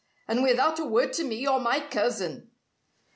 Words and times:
And 0.27 0.41
without 0.41 0.79
a 0.79 0.83
word 0.83 1.13
to 1.13 1.23
me 1.23 1.47
or 1.47 1.59
my 1.59 1.79
cousin!" 1.79 2.49